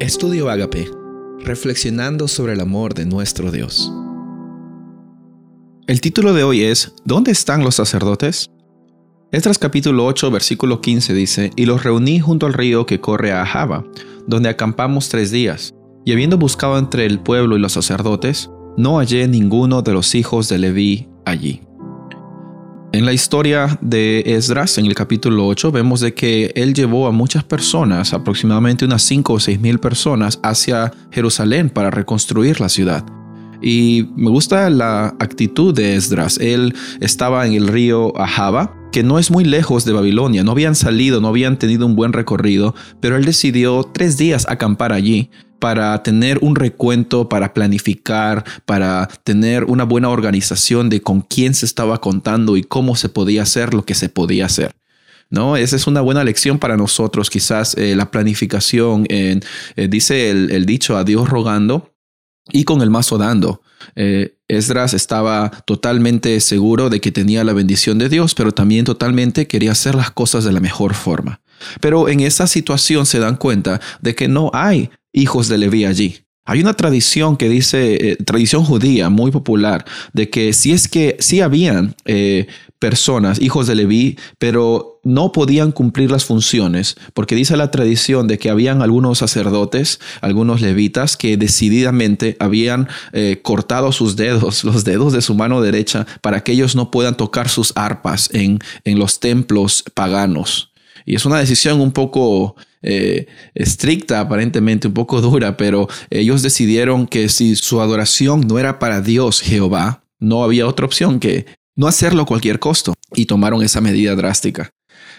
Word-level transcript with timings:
Estudio 0.00 0.48
Agape, 0.48 0.90
reflexionando 1.40 2.26
sobre 2.26 2.54
el 2.54 2.60
amor 2.60 2.94
de 2.94 3.04
nuestro 3.04 3.52
Dios. 3.52 3.92
El 5.86 6.00
título 6.00 6.32
de 6.32 6.42
hoy 6.42 6.62
es 6.62 6.94
¿Dónde 7.04 7.32
están 7.32 7.64
los 7.64 7.74
sacerdotes? 7.74 8.50
Esdras 9.30 9.58
capítulo 9.58 10.06
8, 10.06 10.30
versículo 10.30 10.80
15 10.80 11.12
dice, 11.12 11.50
Y 11.54 11.66
los 11.66 11.84
reuní 11.84 12.18
junto 12.18 12.46
al 12.46 12.54
río 12.54 12.86
que 12.86 13.02
corre 13.02 13.32
a 13.32 13.44
Java, 13.44 13.84
donde 14.26 14.48
acampamos 14.48 15.10
tres 15.10 15.30
días, 15.32 15.74
y 16.06 16.12
habiendo 16.12 16.38
buscado 16.38 16.78
entre 16.78 17.04
el 17.04 17.20
pueblo 17.20 17.58
y 17.58 17.60
los 17.60 17.72
sacerdotes, 17.72 18.48
no 18.78 18.96
hallé 18.96 19.28
ninguno 19.28 19.82
de 19.82 19.92
los 19.92 20.14
hijos 20.14 20.48
de 20.48 20.56
Leví 20.56 21.10
allí. 21.26 21.60
En 22.92 23.06
la 23.06 23.12
historia 23.12 23.78
de 23.80 24.24
Esdras, 24.26 24.76
en 24.76 24.86
el 24.86 24.96
capítulo 24.96 25.46
8, 25.46 25.70
vemos 25.70 26.00
de 26.00 26.12
que 26.12 26.50
él 26.56 26.74
llevó 26.74 27.06
a 27.06 27.12
muchas 27.12 27.44
personas, 27.44 28.12
aproximadamente 28.12 28.84
unas 28.84 29.02
5 29.02 29.32
o 29.32 29.38
6 29.38 29.60
mil 29.60 29.78
personas, 29.78 30.40
hacia 30.42 30.92
Jerusalén 31.12 31.70
para 31.70 31.90
reconstruir 31.90 32.60
la 32.60 32.68
ciudad. 32.68 33.04
Y 33.62 34.08
me 34.16 34.28
gusta 34.28 34.68
la 34.70 35.14
actitud 35.20 35.72
de 35.72 35.94
Esdras. 35.94 36.38
Él 36.38 36.74
estaba 36.98 37.46
en 37.46 37.52
el 37.52 37.68
río 37.68 38.12
Ahava, 38.18 38.74
que 38.90 39.04
no 39.04 39.20
es 39.20 39.30
muy 39.30 39.44
lejos 39.44 39.84
de 39.84 39.92
Babilonia. 39.92 40.42
No 40.42 40.50
habían 40.50 40.74
salido, 40.74 41.20
no 41.20 41.28
habían 41.28 41.60
tenido 41.60 41.86
un 41.86 41.94
buen 41.94 42.12
recorrido, 42.12 42.74
pero 42.98 43.16
él 43.16 43.24
decidió 43.24 43.84
tres 43.84 44.18
días 44.18 44.46
acampar 44.48 44.92
allí 44.92 45.30
para 45.60 46.02
tener 46.02 46.38
un 46.40 46.56
recuento, 46.56 47.28
para 47.28 47.54
planificar, 47.54 48.44
para 48.64 49.08
tener 49.22 49.64
una 49.64 49.84
buena 49.84 50.08
organización 50.08 50.88
de 50.90 51.00
con 51.00 51.20
quién 51.20 51.54
se 51.54 51.66
estaba 51.66 52.00
contando 52.00 52.56
y 52.56 52.62
cómo 52.62 52.96
se 52.96 53.08
podía 53.08 53.42
hacer 53.42 53.74
lo 53.74 53.84
que 53.84 53.94
se 53.94 54.08
podía 54.08 54.46
hacer. 54.46 54.74
¿no? 55.28 55.56
Esa 55.56 55.76
es 55.76 55.86
una 55.86 56.00
buena 56.00 56.24
lección 56.24 56.58
para 56.58 56.76
nosotros, 56.76 57.30
quizás 57.30 57.76
eh, 57.76 57.94
la 57.94 58.10
planificación, 58.10 59.06
eh, 59.08 59.40
dice 59.88 60.30
el, 60.30 60.50
el, 60.50 60.66
dicho 60.66 60.96
a 60.96 61.04
Dios 61.04 61.28
rogando 61.28 61.92
y 62.52 62.64
con 62.64 62.82
el 62.82 62.90
mazo 62.90 63.16
dando. 63.16 63.62
Eh, 63.94 64.36
Esdras 64.48 64.94
estaba 64.94 65.50
totalmente 65.64 66.38
seguro 66.40 66.90
de 66.90 67.00
que 67.00 67.12
tenía 67.12 67.44
la 67.44 67.52
bendición 67.52 67.98
de 67.98 68.08
Dios, 68.08 68.34
pero 68.34 68.52
también 68.52 68.84
totalmente 68.84 69.46
quería 69.46 69.72
hacer 69.72 69.94
las 69.94 70.10
cosas 70.10 70.44
de 70.44 70.52
la 70.52 70.60
mejor 70.60 70.94
forma. 70.94 71.40
Pero 71.80 72.08
en 72.08 72.20
esa 72.20 72.46
situación 72.46 73.06
se 73.06 73.18
dan 73.18 73.36
cuenta 73.36 73.80
de 74.00 74.14
que 74.14 74.28
no 74.28 74.50
hay 74.54 74.90
hijos 75.12 75.48
de 75.48 75.58
Leví 75.58 75.84
allí. 75.84 76.24
Hay 76.46 76.60
una 76.60 76.74
tradición 76.74 77.36
que 77.36 77.48
dice, 77.48 78.12
eh, 78.12 78.16
tradición 78.16 78.64
judía 78.64 79.08
muy 79.08 79.30
popular, 79.30 79.84
de 80.12 80.30
que 80.30 80.52
si 80.52 80.72
es 80.72 80.88
que 80.88 81.16
sí 81.20 81.40
habían 81.40 81.94
eh, 82.06 82.48
personas, 82.80 83.40
hijos 83.40 83.66
de 83.66 83.76
Leví, 83.76 84.18
pero 84.38 85.00
no 85.04 85.32
podían 85.32 85.70
cumplir 85.70 86.10
las 86.10 86.24
funciones, 86.24 86.96
porque 87.14 87.36
dice 87.36 87.56
la 87.56 87.70
tradición 87.70 88.26
de 88.26 88.38
que 88.38 88.50
habían 88.50 88.82
algunos 88.82 89.18
sacerdotes, 89.18 90.00
algunos 90.22 90.60
levitas, 90.60 91.16
que 91.16 91.36
decididamente 91.36 92.36
habían 92.40 92.88
eh, 93.12 93.40
cortado 93.42 93.92
sus 93.92 94.16
dedos, 94.16 94.64
los 94.64 94.82
dedos 94.82 95.12
de 95.12 95.22
su 95.22 95.34
mano 95.34 95.60
derecha, 95.60 96.06
para 96.22 96.42
que 96.42 96.52
ellos 96.52 96.74
no 96.74 96.90
puedan 96.90 97.16
tocar 97.16 97.48
sus 97.48 97.72
arpas 97.76 98.30
en, 98.32 98.58
en 98.84 98.98
los 98.98 99.20
templos 99.20 99.84
paganos. 99.94 100.69
Y 101.04 101.14
es 101.14 101.24
una 101.24 101.38
decisión 101.38 101.80
un 101.80 101.92
poco 101.92 102.56
eh, 102.82 103.26
estricta, 103.54 104.20
aparentemente 104.20 104.88
un 104.88 104.94
poco 104.94 105.20
dura, 105.20 105.56
pero 105.56 105.88
ellos 106.10 106.42
decidieron 106.42 107.06
que 107.06 107.28
si 107.28 107.56
su 107.56 107.80
adoración 107.80 108.42
no 108.42 108.58
era 108.58 108.78
para 108.78 109.00
Dios 109.00 109.40
Jehová, 109.40 110.04
no 110.18 110.44
había 110.44 110.66
otra 110.66 110.86
opción 110.86 111.20
que 111.20 111.46
no 111.76 111.86
hacerlo 111.86 112.22
a 112.22 112.26
cualquier 112.26 112.58
costo 112.58 112.94
y 113.14 113.26
tomaron 113.26 113.62
esa 113.62 113.80
medida 113.80 114.14
drástica. 114.14 114.70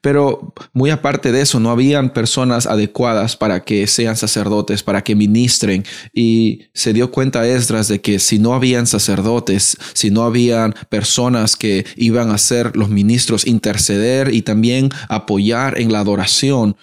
Pero 0.00 0.54
muy 0.72 0.90
aparte 0.90 1.32
de 1.32 1.40
eso, 1.40 1.60
no 1.60 1.70
habían 1.70 2.12
personas 2.12 2.66
adecuadas 2.66 3.36
para 3.36 3.64
que 3.64 3.86
sean 3.86 4.16
sacerdotes, 4.16 4.82
para 4.82 5.02
que 5.02 5.14
ministren. 5.14 5.84
Y 6.12 6.62
se 6.74 6.92
dio 6.92 7.10
cuenta 7.10 7.46
Esdras 7.46 7.88
de 7.88 8.00
que 8.00 8.18
si 8.18 8.38
no 8.38 8.54
habían 8.54 8.86
sacerdotes, 8.86 9.76
si 9.92 10.10
no 10.10 10.22
habían 10.22 10.74
personas 10.88 11.56
que 11.56 11.86
iban 11.96 12.30
a 12.30 12.38
ser 12.38 12.76
los 12.76 12.88
ministros, 12.88 13.46
interceder 13.46 14.32
y 14.32 14.42
también 14.42 14.90
apoyar 15.08 15.80
en 15.80 15.92
la 15.92 16.00
adoración, 16.00 16.76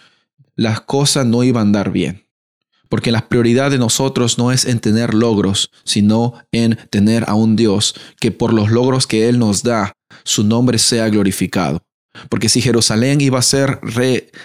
las 0.56 0.82
cosas 0.82 1.26
no 1.26 1.44
iban 1.44 1.62
a 1.62 1.62
andar 1.62 1.92
bien. 1.92 2.26
Porque 2.90 3.12
la 3.12 3.30
prioridad 3.30 3.72
de 3.72 3.78
nosotros 3.78 4.38
no 4.38 4.52
es 4.52 4.66
en 4.66 4.80
tener 4.80 5.14
logros, 5.14 5.72
sino 5.86 6.34
en 6.52 6.78
tener 6.90 7.24
a 7.30 7.36
un 7.36 7.56
Dios 7.56 7.96
que 8.20 8.32
por 8.32 8.52
los 8.52 8.70
logros 8.70 9.08
que 9.08 9.30
Él 9.30 9.40
nos 9.40 9.64
da, 9.64 9.94
su 10.24 10.44
nombre 10.44 10.78
sea 10.78 11.08
glorificado. 11.08 11.82
Porque 12.30 12.50
si 12.50 12.62
Jerusalén 12.62 13.22
iba 13.22 13.40
a 13.40 13.44
ser 13.44 13.80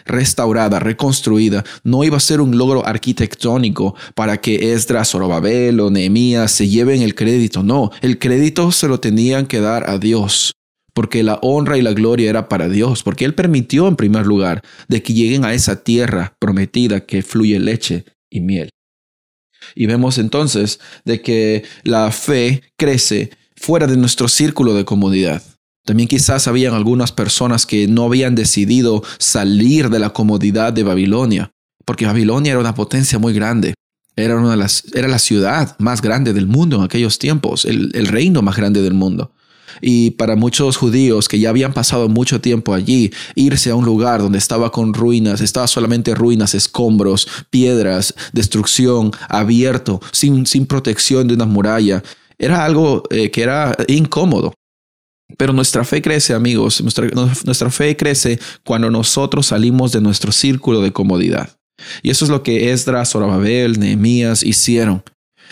restaurada, 0.05 0.79
reconstruida, 0.79 1.65
no 1.83 2.05
iba 2.05 2.17
a 2.17 2.21
ser 2.21 2.41
un 2.41 2.57
logro 2.57 2.87
arquitectónico 2.87 3.95
para 4.15 4.41
que 4.41 4.73
Esdras, 4.73 5.11
Zorobabel 5.11 5.81
o 5.81 5.91
Nehemías 5.91 6.53
se 6.53 6.69
lleven 6.69 7.03
el 7.03 7.15
crédito. 7.15 7.63
No, 7.63 7.91
el 8.03 8.19
crédito 8.19 8.71
se 8.73 8.89
lo 8.89 9.01
tenían 9.01 9.47
que 9.47 9.61
dar 9.61 9.91
a 9.91 9.99
Dios 9.99 10.53
porque 10.97 11.23
la 11.23 11.39
honra 11.43 11.77
y 11.77 11.83
la 11.83 11.93
gloria 11.93 12.31
era 12.31 12.49
para 12.49 12.71
Dios, 12.71 13.03
porque 13.03 13.27
Él 13.27 13.35
permitió 13.35 13.87
en 13.87 13.97
primer 13.97 14.25
lugar 14.25 14.63
de 14.89 15.03
que 15.03 15.13
lleguen 15.13 15.45
a 15.45 15.53
esa 15.53 15.85
tierra 15.85 16.35
prometida 16.39 17.05
que 17.05 17.21
fluye 17.21 17.61
leche 17.61 18.07
y 18.31 18.41
miel. 18.41 18.71
Y 19.75 19.85
vemos 19.85 20.17
entonces 20.17 20.81
de 21.05 21.21
que 21.21 21.65
la 21.83 22.11
fe 22.13 22.63
crece 22.79 23.29
fuera 23.57 23.87
de 23.87 23.99
nuestro 23.99 24.27
círculo 24.27 24.73
de 24.73 24.87
comodidad. 24.87 25.43
También 25.87 26.09
quizás 26.09 26.49
habían 26.49 26.75
algunas 26.75 27.13
personas 27.13 27.65
que 27.65 27.87
no 27.87 28.05
habían 28.05 28.35
decidido 28.35 29.05
salir 29.19 29.89
de 29.89 30.01
la 30.01 30.11
comodidad 30.11 30.73
de 30.73 30.83
Babilonia, 30.83 31.53
porque 31.85 32.05
Babilonia 32.05 32.51
era 32.51 32.61
una 32.61 32.75
potencia 32.75 33.21
muy 33.21 33.33
grande. 33.33 33.75
Era, 34.17 34.37
una 34.37 34.51
de 34.51 34.57
las, 34.57 34.83
era 34.95 35.07
la 35.07 35.21
ciudad 35.21 35.77
más 35.79 36.03
grande 36.03 36.33
del 36.33 36.49
mundo 36.49 36.77
en 36.77 36.83
aquellos 36.83 37.21
tiempos, 37.21 37.65
el, 37.65 37.93
reino 38.09 38.43
más 38.43 38.57
grande 38.57 38.83
del 38.83 38.95
mundo. 38.95 39.33
Y 39.81 40.13
para 40.13 40.35
muchos 40.35 40.77
judíos 40.77 41.29
que 41.29 41.39
ya 41.39 41.51
habían 41.51 41.73
pasado 41.73 42.09
mucho 42.09 42.41
tiempo 42.41 42.75
allí, 42.75 43.13
irse 43.37 43.71
a 43.71 43.77
un 43.77 43.85
lugar 43.85 44.23
donde 44.23 44.39
estaba 44.39 44.73
con 44.73 44.93
ruinas, 44.93 45.41
estaba 45.41 45.69
solamente 45.69 46.17
ruinas, 46.17 46.55
escombros, 46.55 47.29
piedras, 47.51 48.13
destrucción, 48.33 49.13
abierto, 49.29 50.01
sin, 50.11 50.47
sin 50.47 50.67
protección 50.67 51.29
de 51.29 51.35
una 51.35 51.45
muralla, 51.45 52.03
era 52.39 52.65
algo 52.65 53.05
eh, 53.11 53.31
que 53.31 53.43
era 53.43 53.77
incómodo. 53.87 54.53
Pero 55.37 55.53
nuestra 55.53 55.85
fe 55.85 56.01
crece, 56.01 56.35
amigos, 56.35 56.83
nuestra, 56.83 57.71
fe 57.71 57.97
crece 57.97 58.39
cuando 58.65 58.91
nosotros 58.91 59.47
salimos 59.47 59.93
de 59.93 60.01
nuestro 60.01 60.33
círculo 60.33 60.81
de 60.81 60.93
comodidad. 60.93 61.51
Y 62.03 62.11
eso 62.11 62.25
es 62.25 62.31
lo 62.31 62.43
que 62.43 62.73
Esdras, 62.73 63.11
Zorobabel, 63.11 63.79
Nehemías 63.79 64.43
hicieron. 64.43 65.03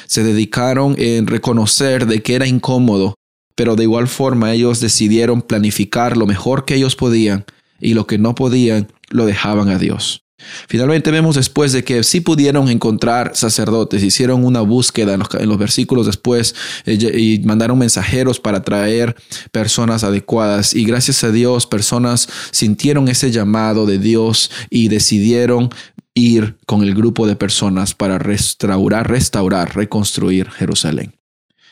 Se 0.07 0.23
dedicaron 0.23 0.95
en 0.99 1.27
reconocer 1.27 2.07
de 2.07 2.23
que 2.23 2.35
era 2.35 2.47
incómodo 2.47 3.15
pero 3.55 3.77
de 3.77 3.85
igual 3.85 4.09
forma 4.09 4.53
ellos 4.53 4.81
decidieron 4.81 5.43
planificar 5.43 6.17
lo 6.17 6.27
mejor 6.27 6.65
que 6.65 6.75
ellos 6.75 6.97
podían 6.97 7.45
y 7.81 7.95
lo 7.95 8.07
que 8.07 8.19
no 8.19 8.35
podían 8.35 8.89
lo 9.11 9.27
dejaban 9.27 9.69
a 9.69 9.79
Dios. 9.79 10.24
Finalmente 10.69 11.13
vemos 11.13 11.37
después 11.37 11.73
de 11.73 11.85
que 11.85 12.03
sí 12.03 12.21
pudieron 12.21 12.69
encontrar 12.69 13.33
sacerdotes, 13.35 14.03
hicieron 14.03 14.45
una 14.45 14.61
búsqueda 14.61 15.15
en 15.15 15.49
los, 15.49 15.59
versículos 15.59 16.07
después 16.07 16.55
eh, 16.87 16.95
y 17.17 17.39
mandaron 17.45 17.79
mensajeros 17.79 18.41
para 18.41 18.63
traer 18.63 19.15
personas 19.53 20.03
adecuadas 20.03 20.75
y 20.75 20.85
gracias 20.85 21.23
a 21.23 21.31
Dios 21.31 21.67
personas 21.67 22.29
sintieron 22.51 23.09
ese 23.09 23.31
llamado 23.31 23.87
de 23.87 23.99
Dios 23.99 24.51
y 24.71 24.89
decidieron 24.89 25.71
ir 26.15 26.57
con 26.67 26.83
el 26.83 26.95
grupo 26.95 27.27
de 27.27 27.37
personas 27.37 27.95
para 27.95 28.19
restaurar, 28.19 29.09
restaurar, 29.09 29.77
reconstruir 29.77 30.51
Jerusalén. 30.51 31.15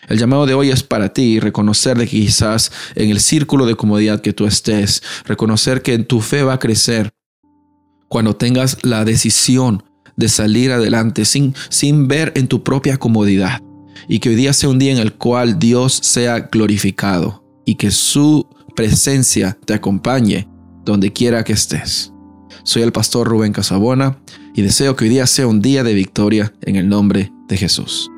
El 0.09 0.19
llamado 0.19 0.47
de 0.47 0.55
hoy 0.55 0.71
es 0.71 0.83
para 0.83 1.13
ti, 1.13 1.39
reconocer 1.39 1.97
que 1.97 2.07
quizás 2.07 2.73
en 2.97 3.11
el 3.11 3.21
círculo 3.21 3.67
de 3.67 3.77
comodidad 3.77 4.21
que 4.21 4.33
tú 4.33 4.47
estés, 4.47 5.03
reconocer 5.25 5.83
que 5.83 5.97
tu 5.99 6.21
fe 6.21 6.43
va 6.43 6.55
a 6.55 6.59
crecer 6.59 7.12
cuando 8.13 8.37
tengas 8.37 8.77
la 8.83 9.07
decisión 9.07 9.85
de 10.19 10.29
salir 10.29 10.71
adelante 10.71 11.25
sin, 11.25 11.55
sin 11.71 12.09
ver 12.09 12.31
en 12.37 12.47
tu 12.47 12.63
propia 12.63 12.99
comodidad. 12.99 13.63
Y 14.07 14.19
que 14.19 14.29
hoy 14.29 14.35
día 14.35 14.53
sea 14.53 14.69
un 14.69 14.79
día 14.79 14.93
en 14.93 14.99
el 14.99 15.15
cual 15.15 15.59
Dios 15.59 15.99
sea 16.03 16.41
glorificado 16.41 17.43
y 17.65 17.77
que 17.77 17.91
su 17.91 18.47
presencia 18.77 19.57
te 19.65 19.73
acompañe 19.73 20.47
donde 20.85 21.11
quiera 21.11 21.43
que 21.43 21.55
estés. 21.55 22.13
Soy 22.65 22.83
el 22.83 22.93
pastor 22.93 23.27
Rubén 23.27 23.55
Casabona 23.55 24.19
y 24.55 24.61
deseo 24.61 24.95
que 24.95 25.07
hoy 25.07 25.11
día 25.11 25.27
sea 25.27 25.47
un 25.47 25.63
día 25.63 25.83
de 25.83 25.95
victoria 25.95 26.53
en 26.61 26.77
el 26.77 26.91
nombre 26.91 27.33
de 27.49 27.57
Jesús. 27.57 28.12